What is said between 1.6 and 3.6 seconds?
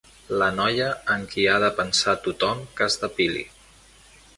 de pensar tothom que es depili.